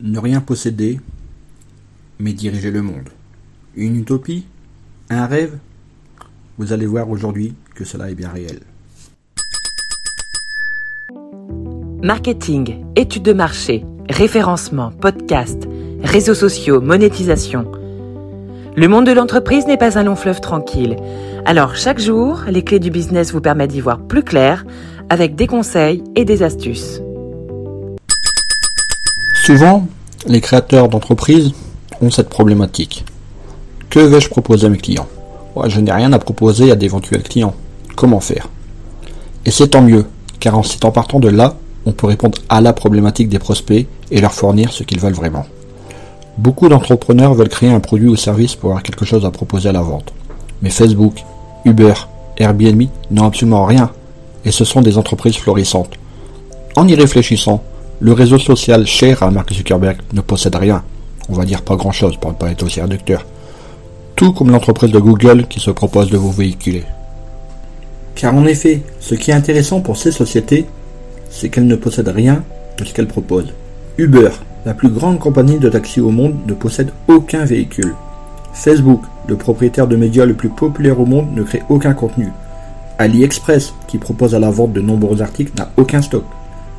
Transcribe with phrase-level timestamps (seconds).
[0.00, 1.00] Ne rien posséder,
[2.18, 3.08] mais diriger le monde.
[3.76, 4.44] Une utopie?
[5.08, 5.56] Un rêve?
[6.58, 8.60] Vous allez voir aujourd'hui que cela est bien réel.
[12.02, 15.66] Marketing, études de marché, référencement, podcast,
[16.02, 17.72] réseaux sociaux, monétisation.
[18.76, 20.96] Le monde de l'entreprise n'est pas un long fleuve tranquille.
[21.46, 24.66] Alors chaque jour, les clés du business vous permettent d'y voir plus clair
[25.08, 27.00] avec des conseils et des astuces.
[29.46, 29.86] Souvent,
[30.26, 31.52] les créateurs d'entreprises
[32.02, 33.04] ont cette problématique.
[33.90, 35.06] Que vais-je proposer à mes clients?
[35.66, 37.54] Je n'ai rien à proposer à d'éventuels clients.
[37.94, 38.48] Comment faire?
[39.44, 40.04] Et c'est tant mieux,
[40.40, 44.20] car en en partant de là, on peut répondre à la problématique des prospects et
[44.20, 45.46] leur fournir ce qu'ils veulent vraiment.
[46.38, 49.72] Beaucoup d'entrepreneurs veulent créer un produit ou service pour avoir quelque chose à proposer à
[49.72, 50.12] la vente.
[50.60, 51.22] Mais Facebook,
[51.64, 51.94] Uber,
[52.36, 53.92] Airbnb n'ont absolument rien,
[54.44, 55.96] et ce sont des entreprises florissantes.
[56.74, 57.62] En y réfléchissant,
[58.00, 60.82] le réseau social cher à Mark Zuckerberg ne possède rien.
[61.28, 63.24] On va dire pas grand chose pour ne pas être aussi réducteur.
[64.14, 66.84] Tout comme l'entreprise de Google qui se propose de vous véhiculer.
[68.14, 70.66] Car en effet, ce qui est intéressant pour ces sociétés,
[71.30, 72.44] c'est qu'elles ne possèdent rien
[72.78, 73.52] de ce qu'elles proposent.
[73.98, 74.30] Uber,
[74.64, 77.94] la plus grande compagnie de taxi au monde, ne possède aucun véhicule.
[78.52, 82.28] Facebook, le propriétaire de médias le plus populaire au monde, ne crée aucun contenu.
[82.98, 86.24] AliExpress, qui propose à la vente de nombreux articles, n'a aucun stock.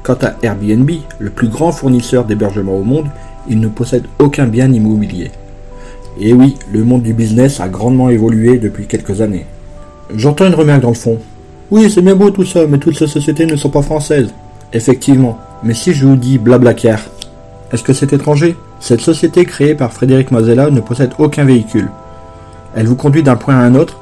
[0.07, 3.07] Quant à Airbnb, le plus grand fournisseur d'hébergement au monde,
[3.49, 5.31] il ne possède aucun bien immobilier.
[6.17, 9.45] Et oui, le monde du business a grandement évolué depuis quelques années.
[10.15, 11.17] J'entends une remarque dans le fond.
[11.71, 14.33] Oui, c'est bien beau tout ça, mais toutes ces sociétés ne sont pas françaises.
[14.71, 16.99] Effectivement, mais si je vous dis Blablacar,
[17.73, 18.55] est-ce que c'est étranger?
[18.79, 21.89] Cette société créée par Frédéric Mazella ne possède aucun véhicule.
[22.77, 23.99] Elle vous conduit d'un point à un autre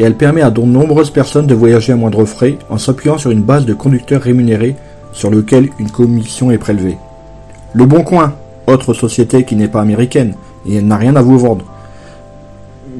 [0.00, 3.30] et elle permet à de nombreuses personnes de voyager à moindre frais en s'appuyant sur
[3.30, 4.74] une base de conducteurs rémunérés
[5.12, 6.98] sur lequel une commission est prélevée.
[7.72, 8.34] Le Bon Coin,
[8.66, 10.34] autre société qui n'est pas américaine,
[10.66, 11.64] et elle n'a rien à vous vendre.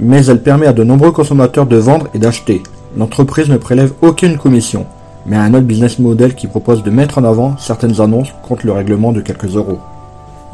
[0.01, 2.63] Mais elle permet à de nombreux consommateurs de vendre et d'acheter.
[2.97, 4.87] L'entreprise ne prélève aucune commission,
[5.27, 8.73] mais un autre business model qui propose de mettre en avant certaines annonces contre le
[8.73, 9.79] règlement de quelques euros.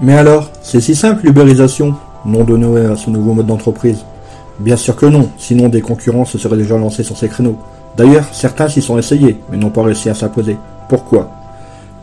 [0.01, 1.95] Mais alors, c'est si simple l'ubérisation,
[2.25, 4.05] nom donné à ce nouveau mode d'entreprise
[4.61, 7.59] Bien sûr que non, sinon des concurrents se seraient déjà lancés sur ces créneaux.
[7.97, 10.57] D'ailleurs, certains s'y sont essayés, mais n'ont pas réussi à s'imposer.
[10.89, 11.31] Pourquoi?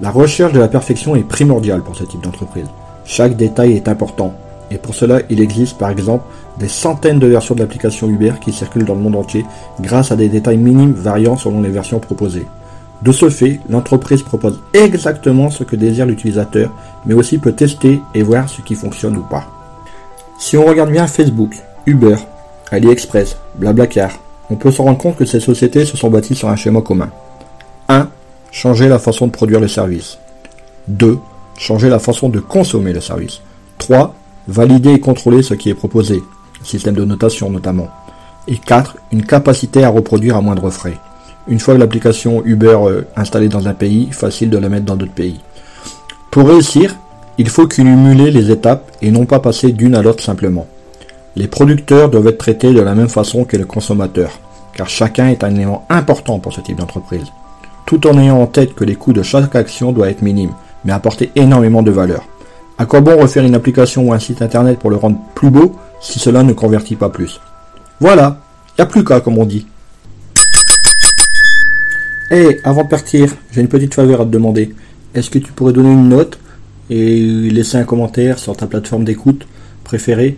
[0.02, 2.66] La recherche de la perfection est primordiale pour ce type d'entreprise.
[3.06, 4.34] Chaque détail est important.
[4.72, 6.26] Et pour cela, il existe par exemple
[6.58, 9.46] des centaines de versions de l'application Uber qui circulent dans le monde entier
[9.80, 12.48] grâce à des détails minimes variant selon les versions proposées.
[13.04, 16.72] De ce fait, l'entreprise propose exactement ce que désire l'utilisateur,
[17.06, 19.46] mais aussi peut tester et voir ce qui fonctionne ou pas.
[20.40, 22.18] Si on regarde bien Facebook, Uber,
[22.72, 24.12] AliExpress, Blablacar,
[24.50, 27.10] on peut se rendre compte que ces sociétés se sont bâties sur un schéma commun.
[28.52, 30.18] 1 changer la façon de produire le service.
[30.90, 31.18] 2.
[31.58, 33.42] Changer la façon de consommer le service.
[33.78, 34.14] 3.
[34.48, 36.22] Valider et contrôler ce qui est proposé,
[36.64, 37.88] système de notation notamment.
[38.48, 38.98] Et 4.
[39.12, 40.98] Une capacité à reproduire à moindre frais.
[41.48, 45.14] Une fois l'application Uber euh, installée dans un pays, facile de la mettre dans d'autres
[45.14, 45.40] pays.
[46.30, 46.96] Pour réussir,
[47.38, 50.68] il faut cumuler les étapes et non pas passer d'une à l'autre simplement.
[51.36, 54.40] Les producteurs doivent être traités de la même façon que les consommateurs,
[54.76, 57.32] car chacun est un élément important pour ce type d'entreprise
[57.86, 60.54] tout en ayant en tête que les coûts de chaque action doivent être minimes,
[60.86, 62.24] mais apporter énormément de valeur.
[62.78, 65.76] À quoi bon refaire une application ou un site internet pour le rendre plus beau
[66.00, 67.40] si cela ne convertit pas plus?
[68.00, 68.42] Voilà,
[68.80, 69.68] y a plus qu'à comme on dit.
[72.32, 74.74] Eh, avant de partir, j'ai une petite faveur à te demander.
[75.14, 76.40] Est-ce que tu pourrais donner une note
[76.90, 77.20] et
[77.52, 79.46] laisser un commentaire sur ta plateforme d'écoute
[79.84, 80.38] préférée?